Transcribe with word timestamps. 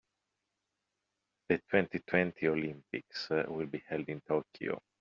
The 1.49 1.59
twenty-twenty 1.69 2.47
Olympics 2.47 3.29
will 3.29 3.67
be 3.67 3.83
held 3.87 4.09
in 4.09 4.19
Tokyo. 4.21 4.81